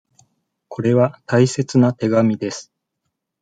[0.67, 2.73] これは大切な手紙です。